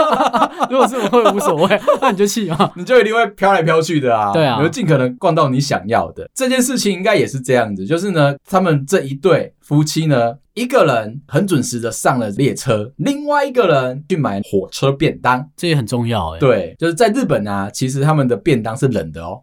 [0.68, 4.32] 如果是我会无所谓，那你就气嘛， 你就一定会飘来飘去的啊。
[4.32, 6.28] 对啊，你就尽可能逛到你想要的。
[6.34, 16.38] 这件事情应该也是这样子，就是呢，他们这一对夫妻呢，一个人很准时的上了列车，另外一个人去买火车便当，这也很重要哎。
[16.38, 19.40] 对，就是在日本啊，其实他们的便当是冷的哦。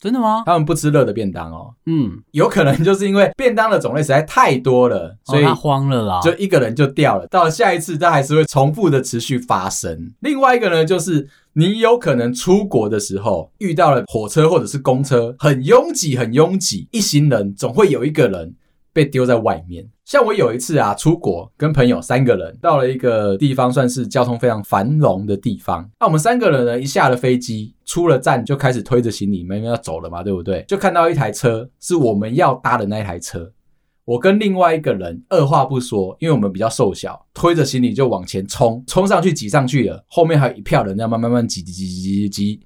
[0.00, 0.42] 真的吗？
[0.46, 1.74] 他们不吃热的便当哦。
[1.84, 7.26] 嗯，有可能就是因为便当的种类实在太多了，所以他慌了啦，就一个人就掉了。
[7.26, 10.10] 到了下一次，他还是会重复的持续发生。
[10.20, 18.54] 另外一个呢，就是你有可能出国的时候遇到了火车或者是公车很拥挤，很拥挤，一行人总会有一个人
[18.92, 19.88] 被丢在外面。
[20.04, 25.88] 像我有一次啊，出国跟朋友三个人到了一个地方，算是交通非常繁荣的地方。
[26.00, 30.64] 那我们三个人呢，一下了飞机，出了站就开始推着行李，明明要走了嘛，对不对？
[30.66, 33.52] 就看到一台车是我们要搭的那一台车。
[34.04, 40.04] 我跟另外一个人二话不说，因为我们比较瘦小，推着行李就往前冲，冲上去挤上去了。
[40.08, 42.60] 后面还有一票人，在慢慢慢挤挤挤挤挤挤。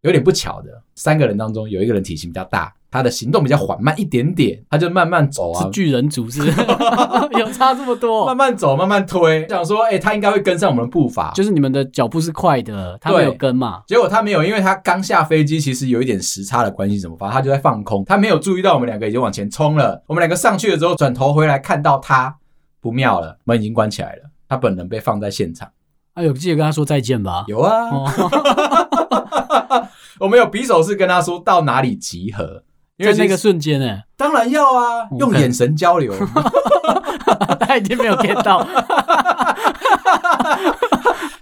[0.00, 2.74] 有点不巧的，三个人当中有一个人体型比较大。
[2.94, 6.46] 他的行动比较缓慢一点点，他就慢慢走啊，是巨人族是，
[7.36, 17.28] 有差这么多，慢慢走，慢慢推，想说，哎、欸，他应该会跟上我们的步伐，就是你们的脚步是快的，他没有跟嘛，结果他没有，因为他刚下飞机，其实有一点时差的关系，怎么发？
[17.32, 22.36] 他就在放空，他没有注意到我们两个已经往前冲了，我们两个上去了之后，转头回来看到他
[22.80, 25.68] 不妙了，门已经关起来了，他本人被放在现场，
[26.12, 27.44] 啊，有记得跟他说再见吧？
[27.48, 27.90] 有啊，
[30.20, 32.62] 我们有匕首是跟他说到哪里集合。
[32.96, 36.14] 因为那个瞬间呢，当然要啊，用眼神交流。
[37.60, 38.58] 他已经没有看到，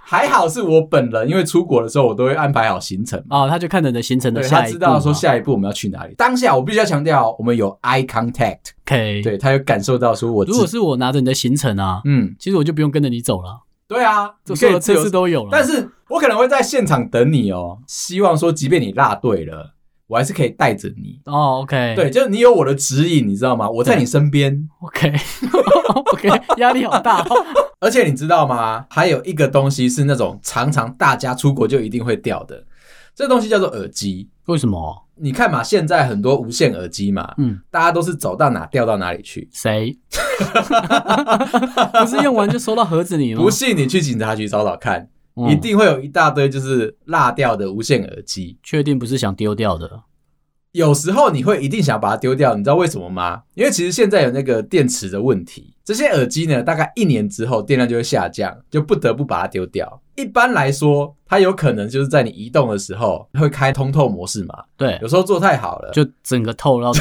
[0.01, 6.15] 还好是我本人，因为出国的时候我都会安排好行程哦，他就看着你的行程的下一步，他知道说下一步我们要去哪里。
[6.15, 13.61] 当下我必须要强调，我们有 eye contact，OK，对，他有感受到说，我如果是我拿着你的行程啊，嗯，其实我就不用跟着你走了。
[13.89, 19.75] 对啊，这所有的测试都有了，但是我可能会在现场等你哦，希望说，即便你落队了。
[20.07, 23.69] 我还是可以带着你哦，OK，对，就是你有我的指引，你知道吗？
[23.71, 27.45] 我在你身边，OK，OK， 压力好大哦。
[27.81, 28.85] 而且你知道吗？
[28.91, 32.65] 还有一个东西是那种常常大家出国就一定会掉的，
[33.15, 34.29] 这东西叫做耳机。
[34.47, 35.07] 为什么？
[35.17, 39.49] 你看嘛，现在很多无线耳机嘛，嗯，大家都是走到哪掉到哪里去。
[39.53, 39.97] 谁？
[42.01, 43.41] 不是用完就收到盒子里吗？
[43.43, 45.09] 不信你去警察局找找看。
[45.35, 50.03] 嗯、一定会有一大堆就是落掉的无线耳机，确定不是想丢掉的。
[50.73, 53.43] 有时候你会一定想把它丢掉，你知道为什么吗？
[53.55, 60.02] 因为其实现在有那个电池的问题，这些耳机呢，大概一年之后电量就会下降，就不得不把它丢掉。
[60.15, 64.55] 一般来说，它有可能就是在你移动的时候会开通透模式嘛？
[64.77, 67.01] 对，有时候做太好了，就整个透到底，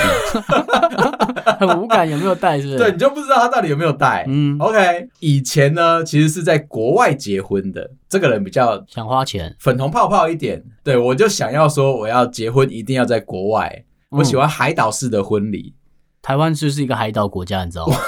[1.60, 2.58] 很无感，有没有带？
[2.60, 2.78] 是不是？
[2.78, 4.24] 对，你就不知道他到底有没有带。
[4.28, 5.10] 嗯，OK。
[5.20, 10.64] 以前呢，其实是在国外结婚的，这个人比较想花钱，粉红泡泡一点。
[10.84, 15.76] 对，我就想要说，我要结婚一定要在国外，我喜欢海岛式的婚礼。
[16.22, 17.96] 台湾就是一个海岛国家，你知道吗？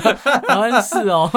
[0.48, 1.30] 台湾是哦。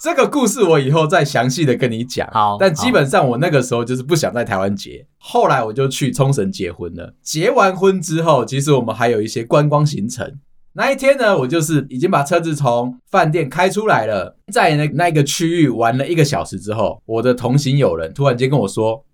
[0.00, 2.26] 这个故事我以后再详细的跟你讲。
[2.32, 7.14] 好，但基本上我那个时候就是不想在台湾结，后来我就去冲绳结婚了。
[7.22, 10.38] 结完婚之后，其实我们还有一些观光行程。
[10.72, 19.04] 那一天呢，我就是已经把车子从饭店开出来了，在那那个区域玩了一个小时之后，我的同行友人突然间跟我说：“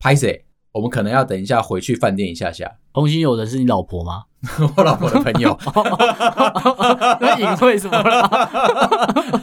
[0.00, 4.24] 拍谢，我们可能要等一下回去饭店一下下。”同行有人是你老婆吗？
[4.76, 5.56] 我老婆的朋友，
[7.20, 8.50] 那隐晦什么啦？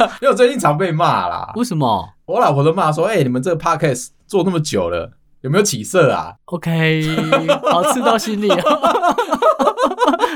[0.21, 1.51] 因为我最近常被骂啦。
[1.55, 2.09] 为什么？
[2.25, 5.11] 我老婆都骂说：“哎、欸，你们这个 podcast 做那么久了。”
[5.41, 7.03] 有没有起色啊？OK，
[7.71, 8.57] 好，刺到心里哦。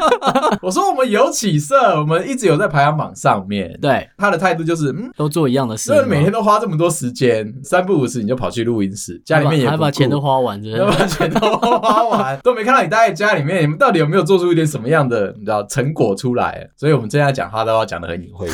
[0.61, 3.77] 我说我们有起色，我们一直有在排行榜上面。
[3.81, 5.93] 对，他的态度就是，嗯，都做一样的事。
[5.93, 10.85] 所以每天都花这么多时间，三不五时你就跑去录音室，家里面也还把钱都花完，真的？
[10.85, 16.67] 把钱都花完， 都没看到你待在家里面，你们到底有没有做出一点什么样的你知道成果出来？
[16.75, 18.47] 所以我们现在讲话都要讲的很隐晦，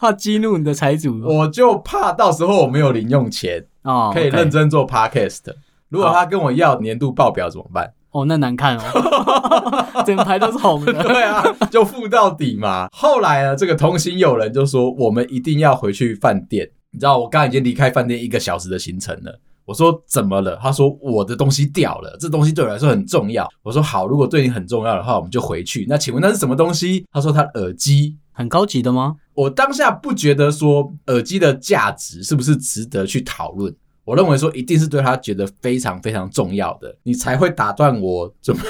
[0.00, 3.64] 怕激怒你的财主，我就怕到时候我没有零用钱。
[3.82, 5.40] 哦，可以认真做 podcast。
[5.88, 7.92] 如果他跟我要年度报表怎么办？
[8.12, 10.92] 哦，那难看哦， 整排都是红的。
[11.02, 12.88] 对啊，就付到底嘛。
[12.92, 16.70] 后来呢，这个同行友人就说，我们一定要回去饭店。
[16.90, 19.40] 你知道，我刚刚已经离开饭店一个小时的行程了。
[19.64, 20.58] 我说怎么了？
[20.60, 23.48] 他说我的东西掉了，这东西对我来说很重要。
[23.62, 25.86] 我说好，如果对你很重要的话，我们就回去。
[25.88, 27.06] 那请问那是什么东西？
[27.10, 28.16] 他说他的耳机。
[28.34, 29.16] 很高级的吗？
[29.34, 33.74] 我当下不觉得说耳机的价值是不是值得去讨论。
[34.04, 38.68] 我认为说一定是对他觉得非常非常重要的，你才会打断我准备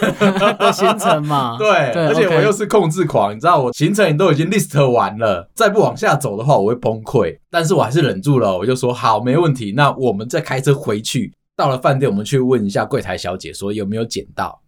[0.58, 1.56] 的行程嘛。
[1.60, 7.38] 对，对而且我又是控制狂你知道我行程你都已经 list 完了，再不往下走的话我会崩溃。
[7.50, 9.72] 但是我还是忍住了，我就说好，没问题。
[9.72, 14.60] 那我们再开车回去，到了饭店我们去问一下柜台小姐说有没有捡到。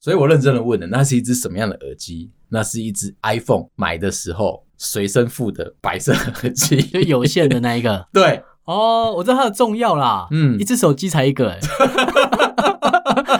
[0.00, 2.30] 所以我认真的问了，那是一只什么样的耳机？
[2.48, 8.06] 那是一只 iPhone 买的时候随身附的白色耳机，就有线的那一个。
[8.12, 8.42] 对。
[8.68, 10.28] 哦，我知道它的重要啦。
[10.30, 11.58] 嗯，一只手机才一个哎。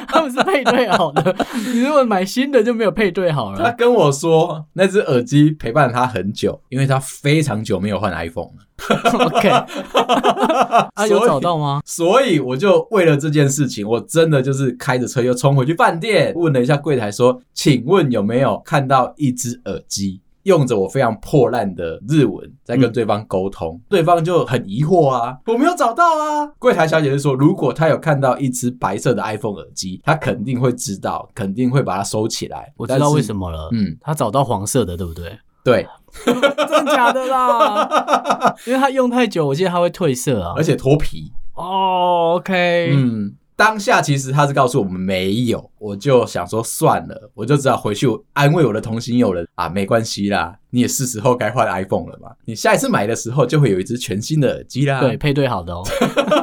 [0.08, 1.34] 他们们是配对好的。
[1.72, 3.58] 你如果买新的就没有配对好了。
[3.62, 9.26] 他跟我说，那只耳机陪伴他很久，因为他非常久没有换 iPhone 了。
[9.26, 9.48] OK，
[10.94, 11.80] 啊，有找到吗？
[11.84, 26.46] 所以我就为了这件事情，我真的就是开着车又冲回去饭店，问了一下柜台说：“请问有没有看到一只耳机？”用着我非常破烂的日文在跟对方沟通，嗯、对方就很疑惑啊，我没有找到啊。
[26.58, 32.72] 柜台小姐就说，如果她有看到一只白色的 iPhone 耳机，她肯定会知道，肯定会把它收起来。
[32.78, 35.38] 我知道为什么了，嗯，她找到黄色的，对不对？
[35.62, 35.86] 对，
[36.24, 38.54] 真的假的啦？
[38.66, 41.30] 因为它用太久，我记得它会褪色啊，而且脱皮。
[41.54, 43.34] 哦，OK，嗯。
[43.58, 55.82] 当下其实他是告诉我们没有，我就想说算了，我就只好回去安慰我的同行友人啊，没关系啦，你也是时候该换 iPhone 了嘛，你下一次买的时候就会有一只全新的耳机啦，对，配对好的哦。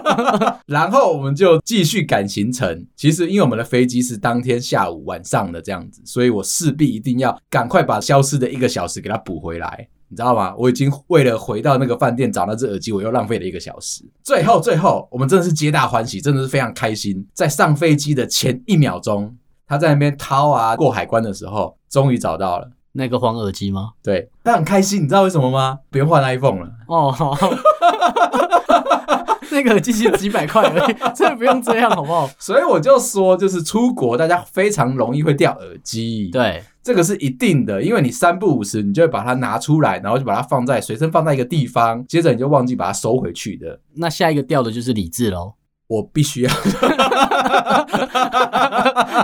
[0.68, 9.88] 然后我们就继续赶行程，其实因为我们的飞机是当天下午晚上的这样子，所以我势必一定要赶快把消失的一个小时给它补回来。
[10.16, 10.56] 你知道吗？
[10.58, 14.02] 我已经为了回到那个饭店找那只耳机，我又浪费了一个小时。
[14.24, 17.28] 最后，最后，我们真的是皆大欢喜，真的是非常开心。
[17.34, 19.36] 在上飞机的前一秒钟，
[19.68, 23.90] 他在那边掏啊，过海关的时候，终于找到了那个黄耳机吗？
[24.02, 25.04] 对，他很开心。
[25.04, 25.80] 你知道为什么吗？
[25.90, 26.70] 不用换 iPhone 了。
[26.88, 27.36] 哦，好。
[29.52, 32.28] 那个耳机其实几百块而已， 真的不用这样，好不好？
[32.40, 36.30] 所以我就说，就是出国，大家非常容易会掉耳机。
[36.32, 36.64] 对。
[36.84, 43.80] 这个是一定的，因为你三不五时，你就会把它拿出来，然后就把它放在随身放在一个地方，接着你就忘记把它收回去的。
[43.96, 45.56] 那下一个掉的就是理智喽，
[45.88, 46.52] 我必须要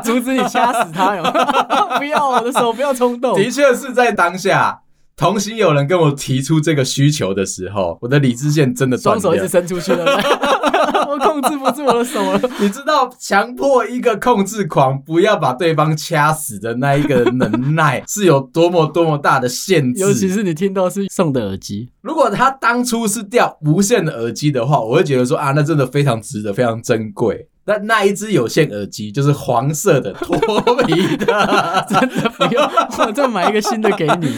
[0.04, 1.22] 阻止你掐死他哟！
[2.00, 3.36] 不要我的手，不要冲动。
[3.36, 4.82] 的确是在当下。
[5.22, 10.04] 同行有人跟我提出这个需求的时候，我的理智线真的断掉，双手一直伸出去了，
[11.08, 12.42] 我控制不住我的手了。
[12.60, 20.02] 你知道，强迫一个控制狂不要把对方掐死的那一个能耐 是有多么多么大的限制？
[20.02, 27.48] 尤其是你听到是送的耳机，如果他当初是掉无线的耳机的话，我会觉得说啊，那真的非常值得，非常珍贵。
[27.64, 30.36] 但那一只有线耳机就是黄色的脱
[30.86, 32.64] 皮的， 真的不用，
[33.06, 34.36] 我再买一个新的给你。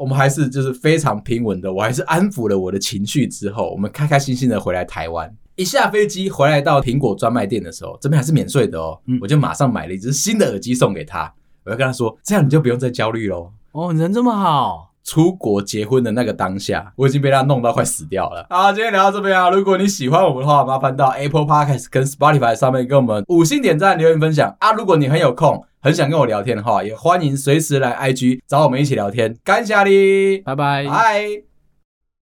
[0.00, 5.30] 我们还是就是非常平稳的，我还是安抚了我的情绪之后，我们开开心心的回来台湾。
[5.56, 11.30] 一下飞机回来到苹果专卖店的时候，这边还是免税的哦，嗯，我就马上买了一只新的耳机送给他。
[11.64, 13.52] 我要跟他说，这样你就不用再焦虑喽。
[13.72, 14.86] 哦，人这么好。
[15.02, 18.46] 出国结婚的那个当下，我已经被他弄到快死掉了。
[18.48, 24.72] 好，今天聊到这边啊，如果你喜欢我们的话，麻烦到 Apple Podcast 跟 Spotify 上面给我们五星点赞、留言分享啊。
[24.72, 29.36] 如果你很有空，很想跟我聊天的话，也欢迎随时来 IG 找我们一起聊天。
[29.42, 31.49] 感谢你，拜拜，拜。